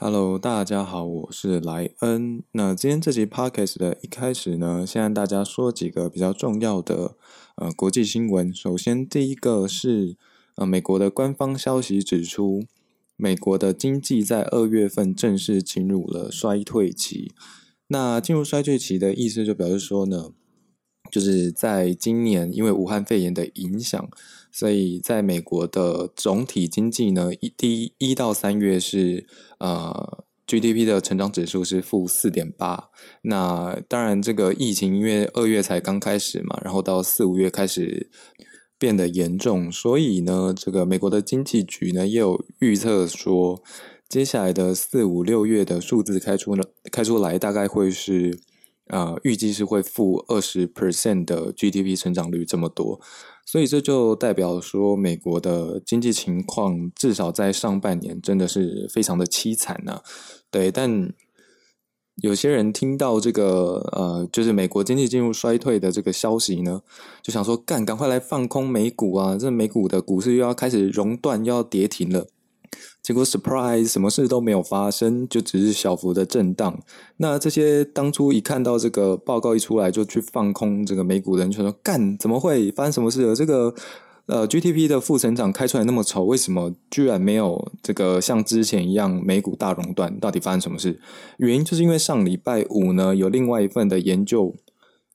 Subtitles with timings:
[0.00, 2.44] Hello，大家好，我是莱恩。
[2.52, 7.16] 那今天这集 Podcast 的一开始呢，先让大家说几个比较重要的
[7.56, 8.54] 呃国际新闻。
[8.54, 10.16] 首先，第一个是
[10.54, 12.62] 呃美国的官方消息指出，
[13.16, 17.32] 美国的经济在二月份正式进入了衰退期。
[17.88, 20.30] 那进入衰退期的意思就表示说呢，
[21.10, 24.08] 就是在今年因为武汉肺炎的影响，
[24.50, 29.26] 所以在美国的总体经济呢，一第一到三月是
[29.58, 32.90] 呃 GDP 的成长指数是负四点八。
[33.22, 38.10] 那当然，这个疫情因为二月才刚开始嘛，然后到四五月开始
[38.78, 43.62] 变得严重，所以呢，这个美国的经济局呢也有预测说。
[44.08, 48.40] 接下来的四五六月的数字开出呢，开出来大概会是，
[48.88, 53.00] 呃，预计是会负二十 percent 的 GDP 成长率这么多，
[53.46, 60.02] 所以这就代表说美国的经济情况至少在上半年真的是非常的凄惨呐。
[60.50, 61.12] 对，但
[62.22, 66.82] 有些人听到这个呃，就是美国经济进入衰退的这个消息呢，
[67.22, 69.36] 就想说干，赶快来放空美股啊！
[69.38, 72.26] 这美股的股市又要开始熔断，又要跌停了。
[73.08, 76.78] 结果 surprise，什么事都没有发生，就只是小幅的震荡。
[77.16, 83.34] 那这些当初一看到这个报告一出来就去放空这个美股的人，就说干，怎么会发生什么事？
[83.34, 83.74] 这个
[84.26, 90.20] 呃 GTP 的负成长开出来那么丑，为什么居然没有这个像之前一样美股大熔断？
[90.20, 91.00] 到底发生什么事？
[91.38, 94.54] 原因就是因为上礼拜五呢，有另外一份的研究。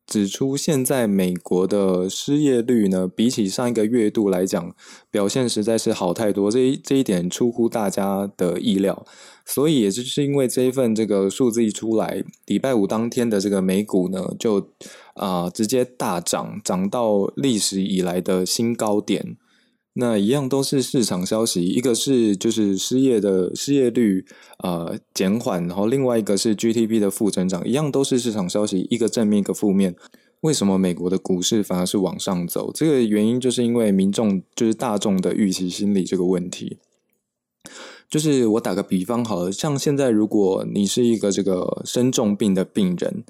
[0.06, 4.76] 指出，现在美国的失业率呢，比起上一个月度来讲，
[5.10, 6.52] 表现实在是好太多。
[6.52, 9.06] 这一这一点出乎大家的意料，
[9.46, 14.70] 所以也就是因为这一份这个数字一出来，礼拜五当天的这个美股呢，就
[15.14, 19.38] 啊直接大涨，涨到历史以来的新高点。
[19.96, 24.26] 那一样都是市场消息，一个是就是失业的失业率
[24.58, 29.96] 呃减缓，然后另外一个是 GDP 的负增长，一样都是市场消息，一个正面一个负面。
[30.42, 32.72] 为什么美国的股市反而是往上走？
[32.74, 36.80] 这个原因就是因为民众就是大众的预期心理这个问题。
[38.10, 43.24] 就是我打个比方好了，像现在如果你是一个这个生重病的病人，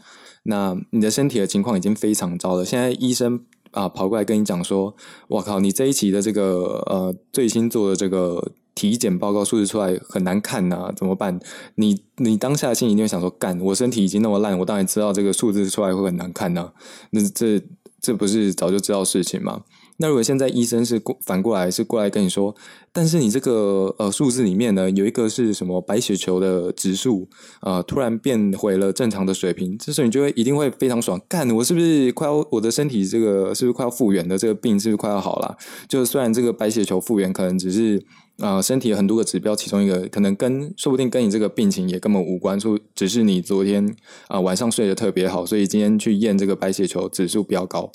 [0.44, 3.46] 那你的身体的情况已经非常糟了，现在医生。
[3.74, 4.96] 啊，跑过来跟你讲说，
[5.28, 11.40] 我靠，你这一期的这个呃最新做的这个体检报告数字出来很难看呐，怎么办？
[11.76, 16.72] 你你当下心里一定会想说，干，我身体已经那么烂，我当然知道这个数字出来会很难看呐，
[17.12, 17.62] 那这
[18.02, 19.62] 这不是早就知道事情吗？
[19.98, 22.56] 那如果现在医生是反过来是过来跟你说，
[22.92, 27.30] 但是你这个呃数字里面呢有一个是什么白血球的指数
[27.62, 35.56] 啊突然变回了正常的水平，这时候你就会一定会非常爽，干我是不是快要我的身体这个是不是快要复原的这个病是不是快要好了？
[35.88, 38.04] 就虽然这个白血球复原可能只是
[38.40, 43.96] 啊身体很多个指标其中一个，可能跟说不定跟你这个病情也根本无关，说只是你昨天
[44.28, 47.92] 啊晚上睡得特别好，所以今天去验这个白血球指数比较高。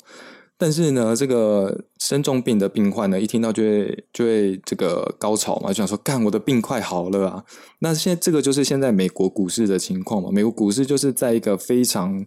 [0.61, 7.45] 但是呢，这个生重病的病患呢，一听到就会就会这个高潮嘛，就想说干我的病快好了啊！
[7.79, 12.25] 那现在这个就是现在美国股市的情况嘛，美国股市就是在一个非常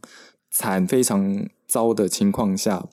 [0.51, 2.89] 惨、非常糟的情况下，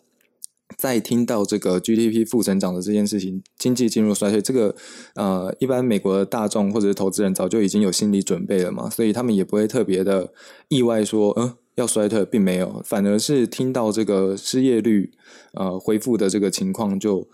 [0.75, 4.75] 在听到这个 GDP 负增长的这件事情，经济进入衰退，这个
[5.15, 10.33] 呃，一般美国的大众或者是投资人早就已经有心理准备了嘛，所以他们也不会特别的
[10.67, 11.55] 意外说，嗯。
[11.79, 15.09] 要衰退，并没有，反而是听到这个失业率
[15.53, 17.25] 呃恢复的这个情况，就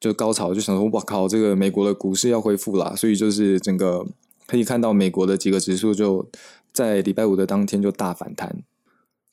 [0.00, 4.04] 就高潮，就想说，我靠，这个美国的股市要恢复了，所以就是整个
[4.46, 6.28] 可以看到美国的几个指数就
[6.72, 8.62] 在礼拜五的当天就大反弹。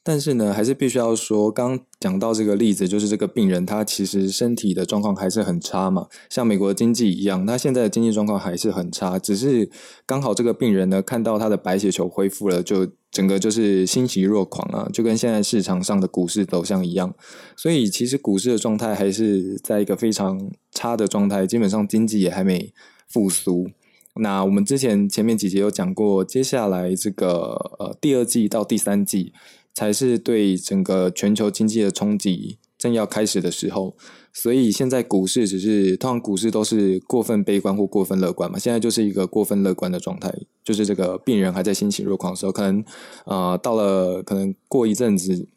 [0.09, 9.69] 但是呢，还是必须要说，刚讲到这个例子，就是这个病人他其实身体的状况还是很差嘛，像美国的经济一样，他现在的经济状况还是很差，只是
[10.07, 17.13] 刚好这个病人呢看到他的白血球恢复了，就整个就是欣喜若狂啊，就跟现在市场上的股市走向一样，
[17.55, 22.73] 所以其实股市的状态还是在一个非常差的状态，基本上经济也还没
[23.07, 23.69] 复苏。
[24.15, 29.33] 那我们之前前面几节有讲过，接下来这个呃第二季到第三季。
[29.79, 33.95] 才是对整个全球经济的冲击正要开始的时候，
[34.33, 40.29] 所以现在股市只是通常股市都是过分悲观或过分乐观嘛，现在就是一个过分乐观的状态，
[40.65, 42.83] 就是这个病人还在欣喜若狂的时候，可能
[43.23, 45.47] 啊到了可能过一阵子，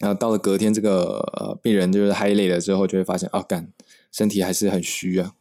[0.00, 3.72] 啊到了隔天这个呃病人就是嗨累了之后，就会发现啊干
[4.12, 5.32] 身体还是很虚啊。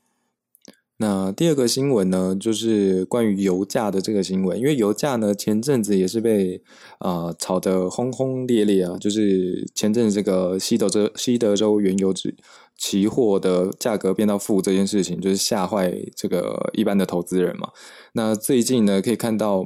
[0.97, 4.57] 那第二个新闻呢，就是关于油价的这个新闻。
[4.57, 6.61] 因为油价呢，前阵子也是被
[6.99, 12.33] 啊炒得轰轰烈烈啊，就是前阵子这个西德州西德州原油指
[12.77, 17.71] 期货的价格变到负这件事情，就是吓坏这个一般的投资人嘛。
[18.13, 19.65] 那最近呢，可以看到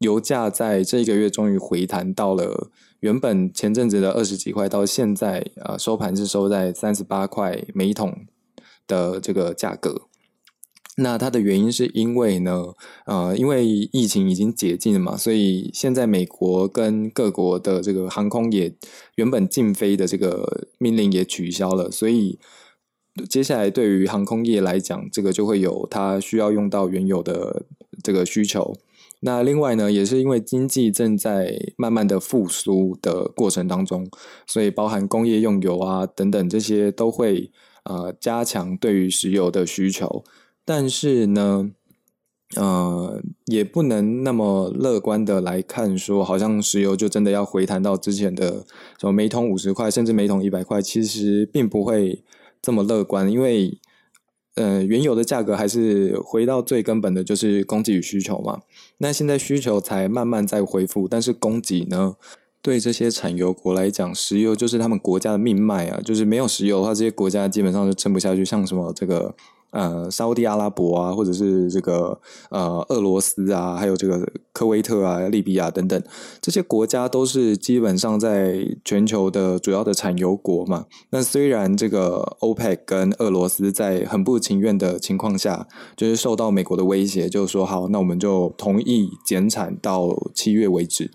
[0.00, 2.70] 油价在这一个月终于回弹到了
[3.00, 8.26] 原本前阵子的二十几块，到现在呃收盘是收在三十八块每桶
[8.86, 10.07] 的这个价格。
[11.00, 12.74] 那它的原因是因为呢，
[13.06, 18.74] 呃，因为疫情已经解禁了嘛，所以现在美国跟各国的这个航空也
[19.14, 22.38] 原本禁飞的这个命令也取消了，所以
[23.28, 27.64] 接下来对于航空业来讲，这个就会有它需要用到原有的
[28.02, 28.74] 这个需求。
[29.20, 34.08] 那另外呢，也是因为经济正在慢慢的复苏的过程当中，
[34.46, 37.52] 所以包含工业用油啊等等这些都会
[37.84, 40.24] 呃加强对于石油的需求。
[40.70, 41.70] 但是呢，
[42.54, 48.66] 呃，也不能那么乐观的来看，说好像石油就真的要回弹到之前的
[49.00, 52.22] 什么每桶五十块，甚至每桶一百块，其实并不会
[52.60, 53.78] 这么乐观，因为
[54.56, 58.60] 呃，原油的价格还是回到最根本的，就是供给与需求嘛。
[58.98, 62.16] 那现在需求才慢慢在恢复，但是供给呢，
[62.60, 69.34] 对这些产油国来讲，石油就是他们国家的命脉啊，就是没有石油的话，这些国家基本上就撑不下去，像什么这个。
[69.70, 72.18] 呃，沙地阿拉伯啊，或者是这个
[72.50, 76.02] 呃俄罗斯啊，还有这个科威特啊、利比亚等等，
[76.40, 80.86] 这些国家都是基本上在全球的主要的产油国嘛。
[81.10, 91.10] 那虽然这个 OPEC 跟俄罗斯在很不情愿的情况下，就是受到美国的威胁，就是说好，那我们就同意减产到七月为止。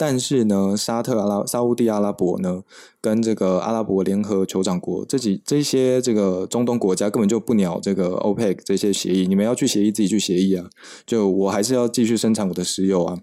[0.00, 2.62] 但是呢，沙特阿拉、沙地阿拉伯呢，
[3.02, 10.70] 跟这个阿拉伯联合酋长国这几这些这个中东国家根本就不鸟这个 OPEC 这些协议，你们要去协议自己去协议啊！
[11.04, 13.18] 就我还是要继续生产我的石油啊，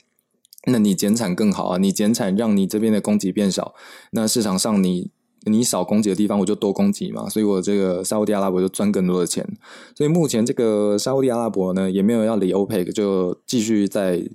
[0.68, 3.74] 那你减产更好啊，你减产让你这边的供给变少，
[4.12, 5.10] 那市场上你
[5.46, 9.44] 你少供给的地方我就多供给嘛，所以我这个沙地阿拉伯就赚更多的钱。
[9.96, 14.30] 所以目前这个沙地阿拉伯呢，也没有要理 OPEC，就继续在。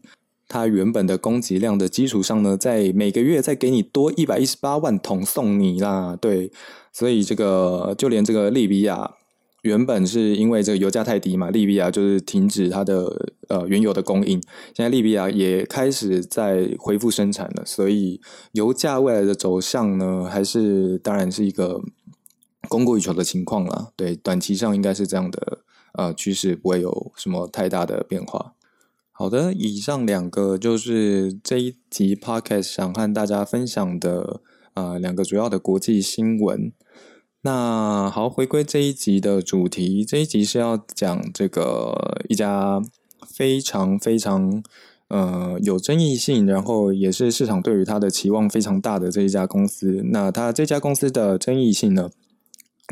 [0.49, 6.53] 它原本的供给量的基础上呢，在每个月再给你多一百一十八万桶送你啦，对，
[6.93, 9.15] 所以这个就连这个利比亚
[9.63, 14.41] 原本是因为这个油价太低嘛，利比亚就是停止它的呃原油的供应，
[14.75, 18.21] 现在利比亚也开始在恢复生产了，所以
[18.53, 21.81] 油价未来的走向呢，还是当然是一个
[22.69, 25.59] 供过于求的情况啦，对，短期上应该是这样的
[25.95, 28.55] 呃趋势，不会有什么太大的变化。
[29.23, 34.41] 好的，以上两个就是这一集 podcast 想和大家分享的
[34.75, 36.73] 啊两个主要的国际新闻。
[37.43, 42.83] 那好，回归这一集的主题，这一集是要讲这个一家
[43.25, 44.61] 非常非常
[45.07, 50.03] 呃有争议性，然后也是市场对于它的期望非常大的这一家公司。
[50.07, 52.11] 那它这家公司的争议性呢？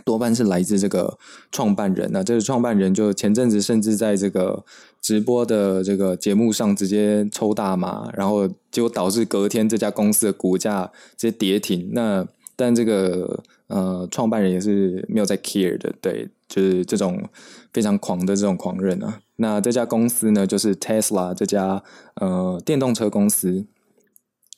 [0.04, 1.18] 多半是来自这个
[1.50, 4.64] 创办人，那这个创办人就前阵子甚至在这个
[5.00, 11.90] 直播的这个节目上直接抽大麻，然后结果导致隔天这家公司的股价直接跌停。
[11.92, 12.26] 那
[12.56, 17.28] 但这个呃创办人也是没有在 care 的，对，就是这种
[17.72, 19.20] 非常狂的这种狂人啊。
[19.36, 21.82] 那这家公司呢，就是 Tesla 这家
[22.14, 23.66] 呃电动车公司。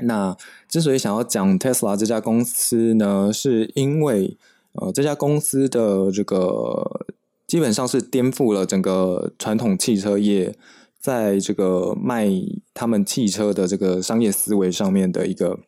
[0.05, 0.37] 那
[0.69, 4.37] 之所以想要讲 Tesla 这家公司呢，是因为。
[4.75, 7.07] 呃，这家公司的这个
[7.47, 10.57] 基本上是颠覆了整个传统汽车业
[10.99, 12.31] 在这个卖
[12.73, 15.59] 他们汽车的这个商业思维上面的一个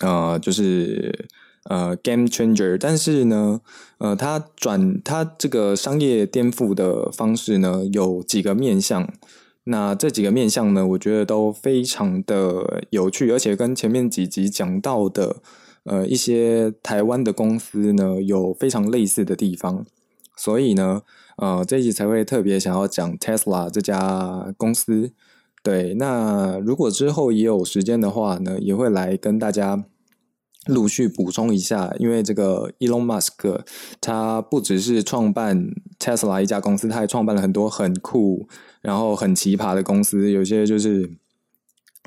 [0.00, 1.28] 呃，就是
[1.66, 2.76] 呃 game changer。
[2.76, 3.60] 但是呢，
[3.98, 9.08] 呃，它转它这个商业颠覆的方式呢，有几个面向。
[9.62, 15.36] 那这几个面向呢，我觉得都非常的有趣，而且跟前面几集讲到的。
[15.90, 19.86] 呃，一些台湾的公司呢，有非常类似的地方，
[20.36, 21.00] 所以呢，
[21.38, 25.12] 呃，这一集才会特别想要讲 Tesla 这家公司。
[25.62, 29.82] 对，那如果之后也有时间的话呢，也会来跟大家
[30.66, 33.62] 陆续补充一下，因为这个 Elon Musk
[33.98, 38.46] 他不只是创办 Tesla 一家公司，他还创办了很多很酷
[38.82, 41.10] 然后很奇葩的公司，有些就是。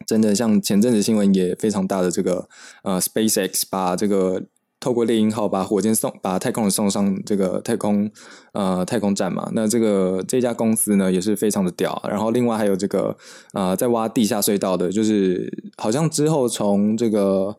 [0.05, 2.47] 真的像前阵子新闻也非常大的这个
[2.83, 4.43] 呃，SpaceX 把这个
[4.79, 8.09] 透过猎鹰号把火箭送把太空人送上这个太空
[8.53, 12.01] 呃太空站嘛，那这个这家公司呢也是非常的屌。
[12.09, 13.15] 然后另外还有这个
[13.53, 17.55] 啊在挖地下隧道的，就是好像之后从这个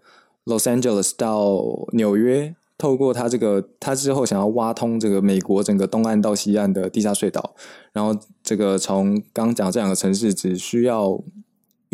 [0.46, 7.54] Los Angeles 到纽约，透过他这个他之后想要挖通这个美国整个东岸到西岸的地下隧道，
[7.92, 11.22] 然后这个从刚讲这两个城市只需要。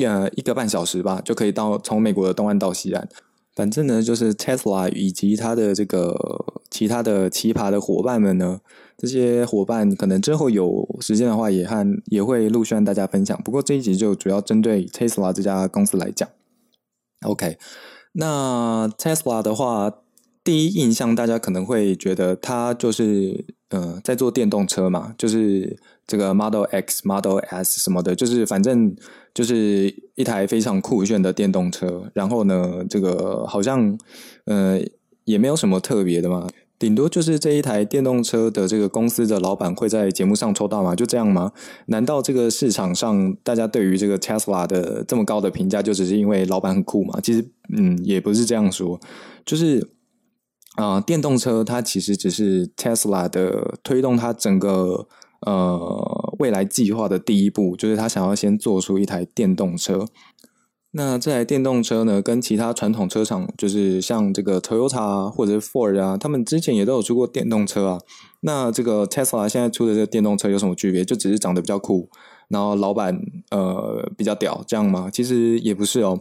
[0.04, 3.08] 呃，一个半小时吧，就可以到从美国的东岸到西岸。
[3.54, 6.14] 反正呢，就是 Tesla 以及它的这个
[6.70, 8.60] 其他的奇葩的伙伴们呢？
[8.96, 13.40] 这些伙伴可能之后有时间的话，也和也会陆续和大家分享。
[13.44, 16.28] 不过这一集就主要针对 Tesla 这家公司来讲。
[17.22, 17.58] OK，
[18.12, 19.92] 那 Tesla 的话，
[20.44, 28.96] 第一印象大家可能会觉得它就是呃在做电动车嘛，就是这个 Model X、Model S 什么的，就是反正
[29.34, 32.10] 就是一台非常酷炫的电动车。
[32.14, 33.98] 然后呢，这个好像
[34.46, 34.80] 呃
[35.24, 36.46] 也没有什么特别的嘛，
[36.78, 40.94] 顶多就是这一台电动车的这个公司的老板会在节目上抽到吗？
[40.94, 41.52] 就这样吗？
[41.86, 47.18] 难道这个市场上大家对于这个 Tesla 的这么高的评价，就只是因为老板很酷吗？
[47.22, 47.44] 其实，
[47.76, 48.98] 嗯，也不是这样说。
[49.44, 49.86] 就是
[50.78, 55.08] 啊，电动车它其实只是 Tesla 的推动它整个
[55.40, 60.06] 呃未来计划的第一步，就是他想要先做出一台电动车。
[60.92, 67.98] 那这台电动车呢，跟其他传统车厂，就是像这个 Toyota 或者是 Ford 啊，他们之前也都有出过电动车啊。
[68.42, 71.04] 那这个 Tesla 现在出的这个电动车有什么区别？
[71.04, 72.08] 就只是长得比较酷，
[72.48, 73.20] 然后老板
[73.50, 75.10] 呃比较屌，这样吗？
[75.12, 76.20] 其实也不是哦。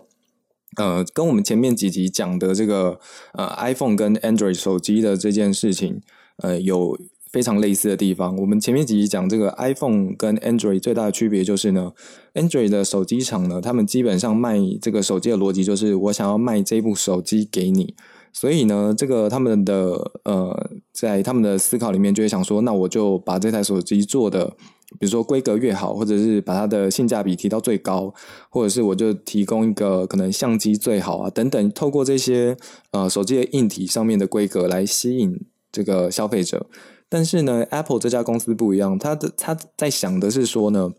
[0.75, 2.99] 呃，跟我们前面几集讲的这个
[3.33, 6.01] 呃 iPhone 跟 Android 手机的这件事情，
[6.37, 6.97] 呃有。
[7.29, 11.91] 非常类似的地方，我们前面几集讲这个 iPhone 跟 Android 最大的区别就是呢
[12.33, 17.93] ，Android 的手机厂呢，他们基本上卖这个手机的逻辑就是我想要卖这部手机给你，
[18.31, 24.55] 所以呢，这个他们的呃，在他们的思考里面就会想说，那我就把这台手机做的，
[24.99, 28.13] 比如说规格越好，或者是把它的性价比提到最高，
[28.49, 32.55] 或者是我就提供一个可能相机最好啊等等，透过这些
[32.91, 35.37] 呃手机的硬体上面的规格来吸引
[35.73, 36.67] 这个消费者。
[37.09, 40.93] 但是呢，Apple 这家公司不一样，它的它在想的是说呢，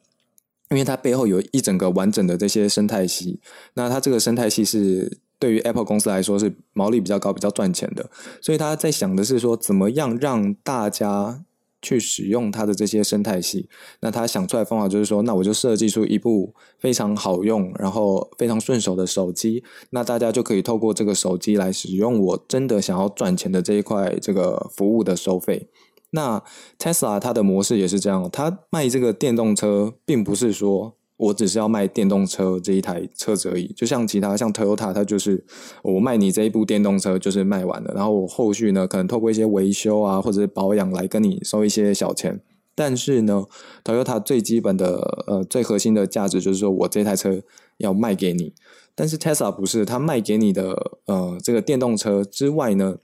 [0.68, 3.40] 因为它背后有一整个完整的这些生态系，
[3.72, 8.10] 那它这个生态系是对于 Apple 公司来说是毛利比较高、比较赚钱的，
[8.42, 11.44] 所以他在想的是说，怎么样让大家。
[11.80, 13.68] 去使用它的这些生态系，
[14.00, 25.68] 那他想出来方法就是说，那我就设计出一部非常好用，然后非常顺手的手机，那大家就可以透过这个手机来使用我真的想要赚钱的这一块这个服务的收费。
[26.10, 26.42] 那
[26.78, 30.97] Tesla 它的模式也是这样，它卖这个电动车，并不是说。
[31.18, 35.44] 我只是要卖电动车这一台车子而已，就像其他像 Toyota，它就是
[35.82, 42.40] 我卖你这一部电动车就是卖完了，然后我后续呢可能透过一些维修啊或者是保养来跟你收一些小钱。
[42.76, 43.44] 但是呢
[43.82, 47.42] ，Toyota 最基本的呃最核心的价值就是说我这台车
[47.78, 48.54] 要卖给你。
[48.94, 52.98] 但是 Tesla 不是，它卖给你的呃这个电动车之外呢，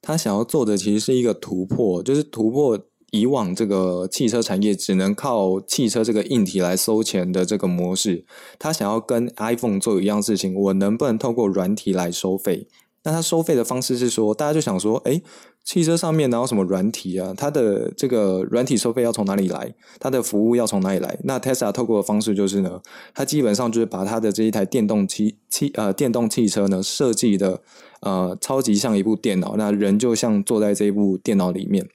[0.00, 2.78] 它想要做的其实是一个突破，就是突破。
[3.10, 8.24] 以往这个汽车产业只能靠汽车这个硬体来收钱的这个模式，
[8.58, 12.66] 他想要跟 iPhone 做一样事情，我能不能透过软体来收费？
[13.04, 15.22] 那他收费的方式是说，大家就想说，哎，
[15.64, 17.32] 汽车上面哪有什么软体啊？
[17.34, 19.72] 它的这个软体收费要从哪里来？
[19.98, 21.18] 它的服务要从哪里来？
[21.24, 22.82] 那 Tesla 透过的方式就是呢，
[23.14, 27.62] 它基本上就是把它的这一台电动汽汽呃电动汽车呢设计的
[28.00, 31.88] 呃超级像一部电脑，那人就像坐在这一部电脑里面。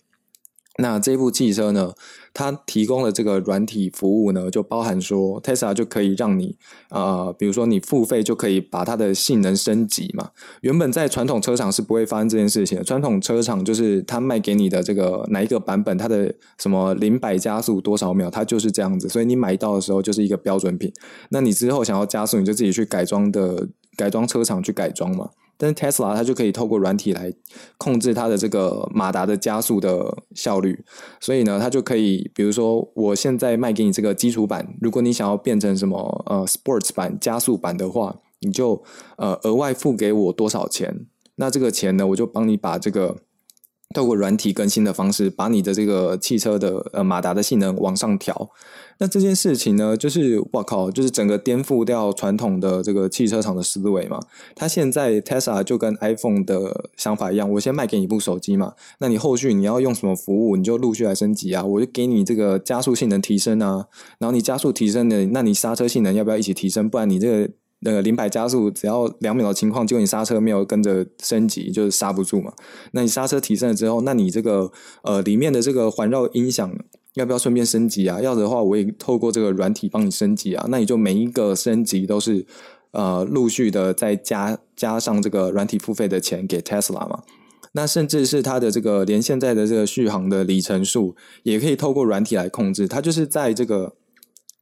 [0.80, 1.94] 那这部汽车呢，
[2.34, 6.58] 它提供的这个软体服务呢，就包含说，Tesla 就可以让你，
[6.90, 10.32] 呃，比如说你付费就可以把它的性能升级嘛。
[10.62, 20.92] 原本在传统车厂是不会发生这件事情的，传统车厂就是它卖给你的这个哪一个版本，它的什么零百加速多少秒，它就是这样子，所以你买到的时候就是一个标准品。
[21.30, 25.30] 那你之后想要加速，你就自己去改装的改装车厂去改装嘛。
[25.58, 27.32] 但是 Tesla 它就可以透过软体来
[27.78, 30.84] 控制它的这个马达的加速的效率，
[31.20, 38.84] 所以呢，它就可以，比如说我现在卖给你这个基础版，如果你想要变成什么呃 Sports 版加速版的话，你就
[39.18, 41.06] 呃额外付给我多少钱？
[41.36, 43.23] 那这个钱呢，我就帮你把这个。
[43.94, 48.50] 透过软体更新的方式，把你的这个汽车的呃马达的性能往上调。
[49.00, 54.20] 那这件事情呢，就是我靠，就是整个颠覆掉传统的这个汽车厂的思维嘛。
[54.56, 61.64] 它现在 Tesla 就跟 iPhone 的想法一样，我先卖给你一部手机嘛，那你后续你要用什么服务，你就陆续来升级啊。
[61.64, 63.88] 我就给你这个加速性能提升啊，
[64.20, 66.90] 然后你加速提升的，那你刹车性能要不要一起提升？
[66.90, 67.52] 不然你这个。
[67.84, 72.54] 那个零百加速只要两秒的情况，结果你刹车没有跟着升级，就是刹不住嘛。
[72.92, 74.72] 那你刹车提升了之后，那你这个
[75.04, 76.74] 呃里面的这个环绕音响
[77.16, 78.22] 要不要顺便升级啊？
[78.22, 80.66] 要的话，我也透过这个软体帮你升级啊。
[80.70, 82.46] 那你就每一个升级都是
[82.92, 87.24] 呃陆续的再加加上这个软体付费的钱给 Tesla 嘛。
[87.74, 92.88] 那甚至是它的这个连现在的这个续航的里程数，也可以透过软体来控制。
[92.88, 93.96] 它就是在这个。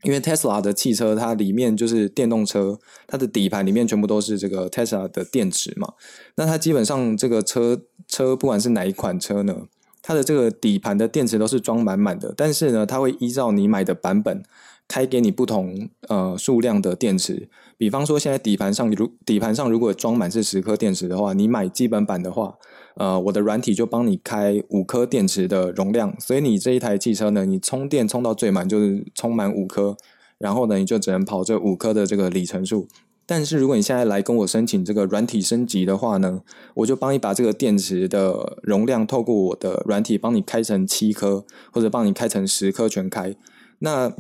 [0.04, 5.94] 因为 Tesla 的汽车它里面就是电动车，它的底盘里面全部都是这个 Tesla 的电池嘛。
[6.36, 9.68] 那它基本上这个车车不管是哪一款车呢，
[10.02, 14.44] 它的这个底盘的电池都是装满满的，但是呢，它会依照你买的版本
[14.88, 17.50] 开给你不同呃数量的电池。
[17.78, 22.58] 比方说，现在底盘上如底盘上如果装满是十颗电池的话，你买基本版的话。
[22.96, 29.96] 呃，我的软体就帮你开五颗电池的容量，所以你这一台汽车呢，你充电充到最满就是充满五颗，
[30.38, 32.90] 然后呢，你就只能跑这五颗的这个里程数。
[33.26, 36.42] 但是如果你现在来跟我申请这个软体升级的话呢，
[36.74, 43.34] 我就帮你把这个电池的容量透过我的软体帮你开成七颗，或者帮你开成十颗全开。
[43.80, 44.14] 那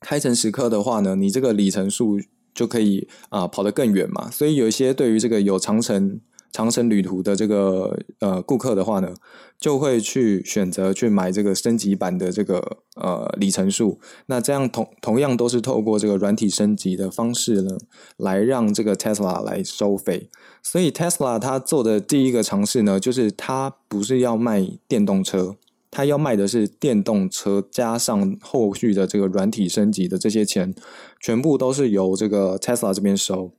[0.00, 2.18] 开成十颗的话呢，你这个里程数
[2.52, 4.28] 就可以啊跑得更远嘛。
[4.28, 6.20] 所以有一些对于这个有长程。
[6.52, 9.14] 长城旅途的这个呃顾客的话呢，
[9.58, 13.98] 就会去选择去买这个升级版的这个呃里程数。
[14.26, 17.78] 那这样同同样都是透过这个软体升级的方式呢，
[18.18, 20.28] 来让这个 Tesla 来收费。
[20.62, 25.56] 所以 Tesla 它做的第一个尝试呢，就是它不是要卖电动车，
[25.90, 30.74] 它要卖的是电动车加上后续的这个软体升级的这些钱，
[31.18, 33.52] 全部都是由这个 Tesla 这边收。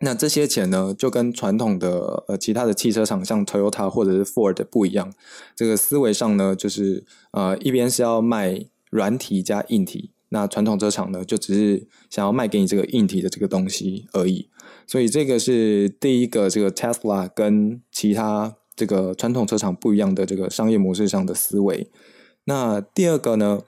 [0.00, 5.12] 那这些钱呢，就跟传统的呃其他的汽车厂，像 Toyota 或者是 Ford 不一样。
[5.54, 14.48] 这个思维上呢，就是呃一边是要卖软体加硬体，那传统车厂呢，就只是想要卖给你这个硬体的这个东西而已。
[14.86, 21.90] 所以这个是第一个，这个 Tesla 跟其他这个传统车厂不一样的这个商业模式上的思维。
[22.44, 23.62] 那第二个呢？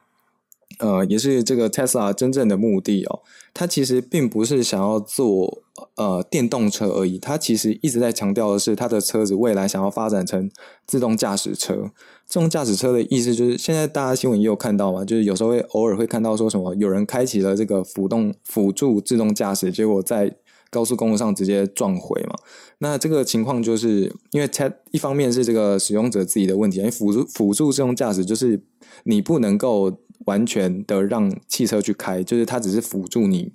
[0.81, 3.23] 呃，也是这个 Tesla 真正的目的哦。
[3.53, 5.63] 它其实并不是想要做
[5.97, 10.51] 呃电动车而已，它其实一直在强调的是，它的车子未来想要发展成
[10.87, 11.91] 自动驾驶车。
[12.27, 20.37] 自动驾驶车的意思就是，现在大家新闻也有看到嘛，就是有时候会偶尔会看到说什么有人开启了这个辅动辅助自动驾驶，结果在
[20.71, 22.35] 高速公路上直接撞毁嘛。
[22.79, 28.63] 那这个情况就是因为它一方面是这个使用者自己的问题，因为辅助辅助自动驾驶就是
[29.05, 29.99] 你不能够。
[30.27, 33.53] 完全的让汽车去开，就是它只是辅助你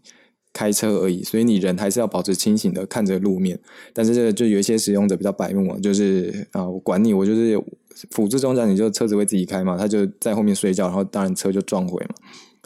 [0.53, 3.59] 开车而已，所以你人还是要保持清醒的看着路面。
[3.91, 7.59] 但是这就有一些使用者比较白目啊，就是啊，我管你，我就是
[8.11, 12.15] 辅助中驾，你就车子会自己开嘛，他就在后面睡觉，然后当然车就撞毁嘛。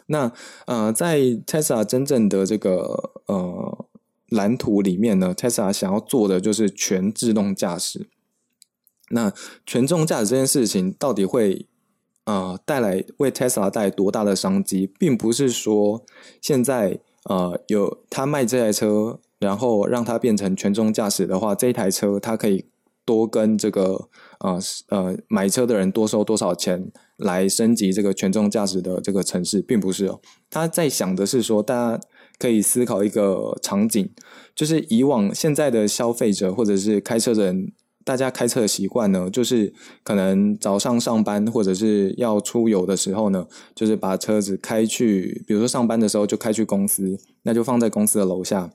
[0.06, 0.32] 那
[0.66, 3.86] 呃，在 Tesla 真正的这个呃
[4.28, 8.08] 蓝图里面呢，Tesla 想要做的就是全自动驾驶。
[9.10, 9.32] 那
[9.66, 11.66] 全自动驾驶这件事情到底会？
[12.24, 16.04] 呃，带来为 Tesla 带来多大的商机，并不是说
[16.42, 22.66] 现在呃有他卖这台车，然后让它变成全自动驾驶的话，这一台车它可以
[23.04, 24.08] 多跟这个
[24.40, 30.20] 呃呃买车的人多收多少钱来升级这个全重驾驶的这个城市，并不是哦。
[30.50, 32.00] 他在想的是说，大家
[32.38, 34.10] 可以思考一个场景，
[34.54, 37.72] 就是以往现在的消费者或者是开车的人。
[38.04, 48.70] 大家开车的习惯呢，就是可能早上上班或者是要出游的时候呢，就是把车子开去，比如说上班的时候就开去公司，那就放在公司的楼下。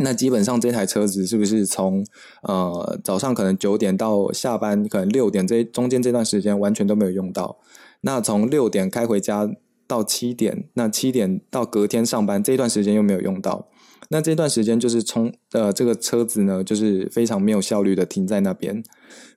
[0.00, 2.04] 那基本上这台车子是不是从
[2.42, 7.58] 呃早上可能九点到下班可能六点这中间这段时间完全都没有用到？
[8.02, 9.50] 那从六点开回家
[9.88, 13.68] 到七点，那七点到隔天上班这段时间又没有用到？
[14.08, 18.82] 那这段时间就是充呃这个车子呢，就是非常没有效率的停在那边。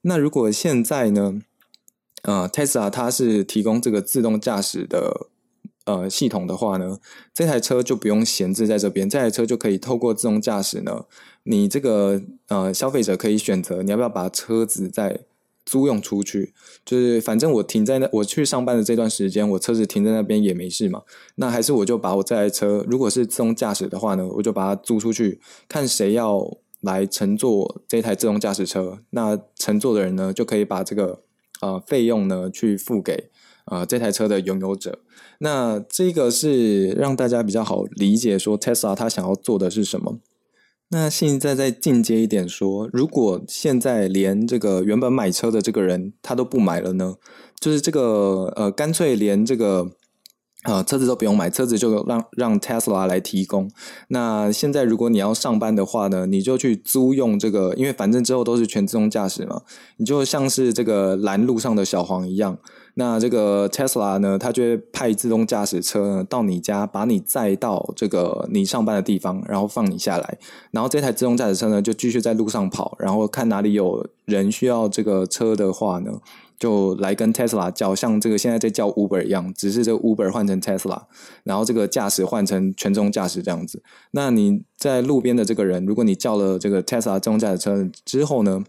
[0.03, 1.41] 那如果现在呢，
[2.23, 5.27] 呃，Tesla 它是提供这个自动驾驶的
[5.85, 6.99] 呃系统的话呢，
[7.33, 11.05] 这台车就不用闲置在这边，这台车就可以透过自动驾驶呢，
[11.43, 15.21] 你这个呃消费者可以选择你要不要把车子在。
[15.65, 16.53] 租用出去，
[16.85, 21.01] 就是反正我停在那，我去上班的这段时间，我车子停在那边也没事嘛。
[21.35, 28.99] 那还是我就把我这台车，如果是自动驾驶的话呢，我就把它租出去，看谁要来乘坐这台自动驾驶车。
[29.11, 31.21] 那乘坐的人呢，就可以把这个
[31.61, 33.29] 呃费用呢去付给
[33.65, 34.99] 呃这台车的拥有者。
[35.39, 40.19] 那这个是让大家比较好理解，说 Tesla 它想要做的是什么。
[40.93, 47.15] 那现在再进阶一点说，如果现在连这个原本买车的这个人他都不买了呢？
[47.59, 49.91] 就是这个呃，干脆连这个
[50.63, 53.71] 呃车子都不用买，车子就让让 Tesla 来提供。
[54.09, 59.61] 那现在如果你要上班的话呢，你就去租用这个，因为反正之后都是全自动驾驶嘛，
[59.95, 62.57] 你就像是这个拦路上的小黄一样。
[62.95, 70.37] 那这个 Tesla 呢，它就会派自动驾驶车呢到你家，把你载到这个你上班的地方，然后放你下来。
[70.71, 76.11] 然后这台自动驾驶车呢，就继续在路上跑，然后看哪里有人需要这个车的话呢，
[76.59, 81.03] 就来跟 Tesla 叫，像这个现在在叫 Uber 一样，只是这个 Uber 换成 Tesla，
[81.43, 83.81] 然后这个驾驶换成全自动驾驶这样子。
[84.11, 88.63] 那你在路边的这个人，如果你叫了这个 Tesla 自动驾驶车之后呢，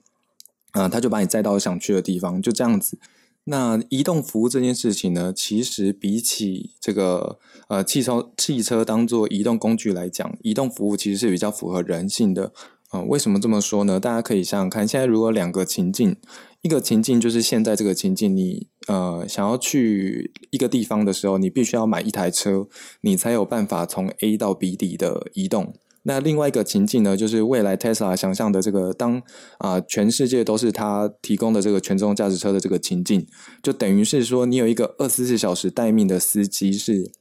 [0.70, 2.98] 啊，他就把你载到想去的地方，就这样子。
[3.44, 12.52] 那移动服务这件事情呢，其实比起这个呃汽车汽车当做移动工具来讲，移动服务其实是比较符合人性的。
[12.90, 13.98] 啊，为什么这么说呢？
[13.98, 16.16] 大家可以想想看，现在如果两个情境。
[16.60, 22.68] 一个情境就是现在这个情境，你呃想要去一个地方的时候，你必须要买一台车，
[23.00, 25.74] 你才有办法从 A 到 B 地的移动。
[26.04, 29.22] 那另外一个情境呢，就是未来 Tesla 想象的这个，当
[29.58, 33.26] 啊全世界都是它提供的这个全自动驾驶车的这个情境，
[33.62, 37.12] 就等于是说你有一个二十四小时待命的司机是。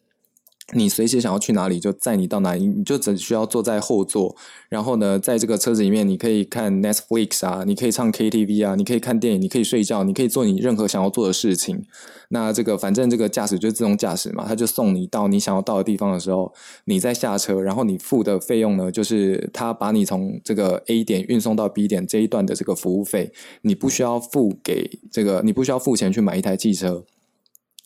[0.73, 4.36] 你随时想要去哪里，就载你到哪里，你就只需要坐在后座。
[4.69, 11.84] 然后呢，在这个车子里面，你可以看 Netflix 啊，你可以唱 KTV 啊，你可以看电影，你可以睡觉，你可以做你任何想要做的事情。
[12.29, 16.53] 那这个反正这个驾驶就是自动驾驶嘛，他就送你到你想要到的地方的时候，
[16.86, 27.03] 你再下车，然后你付的费用呢，就是他把你从这个 A 点运送到 B 点这一段的这个服务费，你不需要付给这个，你不需要付钱去买一台汽车。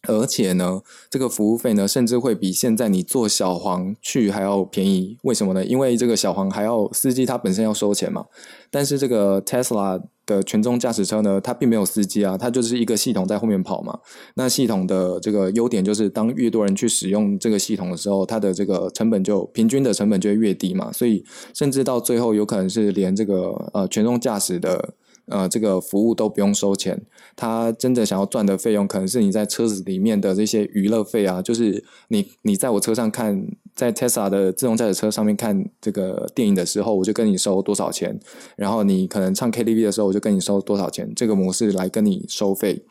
[0.07, 5.17] 而且呢，这个服务费呢，甚至会比现在你坐小黄去还要便宜。
[5.23, 5.65] 为什么呢？
[5.65, 8.25] 因为这个小黄还要司机他本身要收钱嘛。
[8.71, 13.99] 但是这个 Tesla 的全自动驾驶车呢，它并没有司机啊，它就是一个系统在后面跑嘛。
[14.35, 20.91] 那系统的这个优点就是，当越多人去使用这个系统的时候，它的这个成本就平均的成本就会越低嘛。
[20.91, 24.95] 所以，甚至到最后有可能是连这个呃全自动驾驶的。
[25.27, 27.01] 呃，这个服务都不用收钱，
[27.35, 38.19] 他真的想要赚的费用，可能是你在车子里面的这些娱乐费啊，就是你你在我车上看，在 Tesla 的自动驾驶车上面看这个电影的时候，我就跟你收多少钱，
[38.55, 42.85] 然后你可能唱 KTV 的时候，我就跟你收多少钱，这个模式来跟你收费。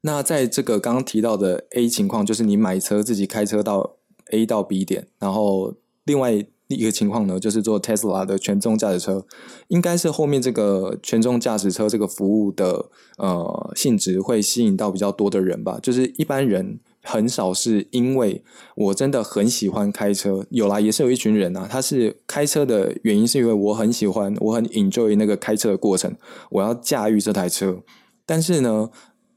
[0.00, 3.96] 那在这个刚刚提到的 A 情况，就是你买车自己开车到
[4.32, 6.44] A 到 B 点，然后另外。
[6.76, 9.24] 一个情况呢，就是做 Tesla 的全自动驾驶车，
[9.68, 15.78] 应该是后面这个全自动驾驶车这个服务的呃性质会吸引到比较多的人吧。
[15.82, 18.42] 就是一般人很少是因为
[18.76, 26.14] 我真的很喜欢开车，有啦，也是有一群人啊，他是开车的原因是因为我很喜欢，我很 enjoy 那个开车的过程，
[26.50, 27.80] 我要驾驭这台车。
[28.24, 28.90] 但是呢，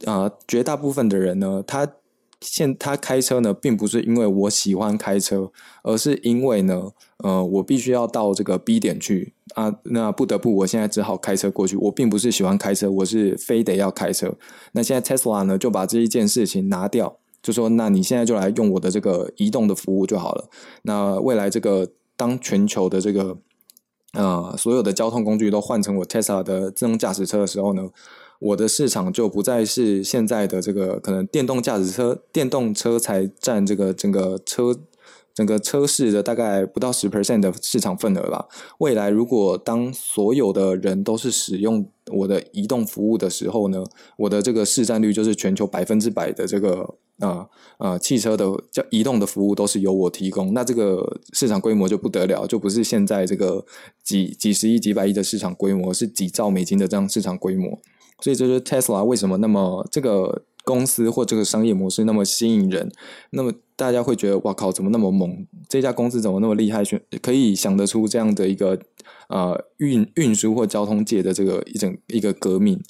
[0.05, 1.87] 啊，绝大部分的人呢，他。
[2.43, 5.49] 现他开车呢，并不是因为我喜欢开车，
[5.81, 11.77] 而是因为呢，呃，我必须要到这个 B 点去啊，那不得不，我现在只好开车过去。
[11.77, 14.35] 我并不是喜欢开车，我是非得要开车。
[14.73, 20.49] 那现在 Tesla 呢，就把这一件事情拿掉，就说，那你现在就来用我的这个移动的服务就好了。
[20.81, 23.37] 那未来这个当全球的这个
[24.13, 27.89] 呃所有的交通工具都换成我 Tesla 的自动驾驶车的时候呢？
[28.43, 34.77] 我的市场就不再是现在的这个可能电动驾驶车、电动车才占这个整个车
[35.33, 38.47] 整个车市的大概不到十 percent 的市场份额吧。
[38.79, 43.83] 未来如果当所有的人都是使用我的移动服务的时候呢，
[44.17, 53.65] 我的这个市占率就是全球百分之百的这个啊啊汽车的叫移动的服务都是由我提供，那这个市场规模就不得了，就不是现在这个
[54.03, 57.79] 几几十亿、几百亿的市场规模，是几兆美金的这样市场规模。
[58.21, 62.91] 所以这就是 Tesla 为什么那么这个公司或这个商业模式那么吸引人，
[63.31, 65.45] 那么大家会觉得哇靠，怎么那么猛？
[65.67, 66.83] 这家公司怎么那么厉害？
[66.83, 68.79] 选可以想得出这样的一个
[69.27, 72.81] 呃运运输或交通界的这个一整一个革命。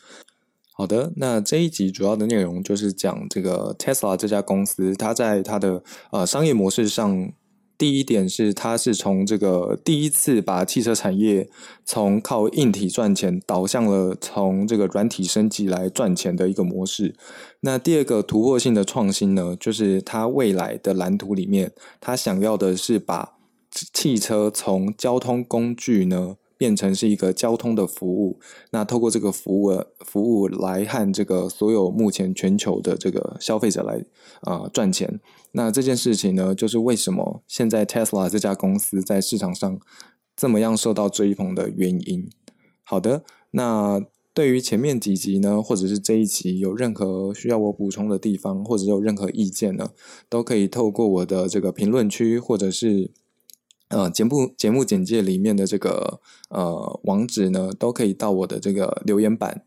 [0.74, 7.32] 好的，那这一集主要的内容就是讲这个 Tesla 这家公司，它在它的呃商业模式上。
[7.78, 11.50] 第一点是，它是从这个第一次把汽车产业
[11.84, 17.16] 从靠硬体赚钱，导向了从这个软体升级来赚钱的一个模式。
[17.62, 23.34] 那第二个突破性的创新呢，就是它未来的蓝图里面，它想要的是把
[23.72, 26.38] 汽车从交通工具呢。
[26.64, 28.40] 变成是一个交通的服务，
[28.72, 34.06] 那透过这个服务服务来和这个所有目前全球的这个消费者来
[34.44, 35.20] 啊赚钱。
[35.52, 39.78] 那这件事情呢，就是为什么现在 Tesla 这家公司在市场上
[40.38, 42.30] 这么样受到追捧的原因。
[42.86, 44.02] 好的，那
[44.34, 49.90] 对于前面几集呢，或者是这一集有任何需要我补充的地方，或者有任何意见呢，
[50.30, 53.12] 都可以透过我的这个评论区，或者是。
[53.94, 59.64] 呃，节目节目简介里面的这个呃网址呢，都可以到我的这个留言板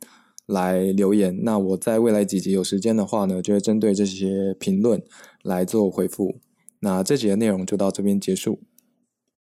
[0.47, 1.45] 来留言。
[1.45, 5.01] 那我在未来几集有时间的话呢，就会针对这些评论
[5.45, 6.41] 来做回复。
[6.81, 8.59] 那这节内容就到这边结束。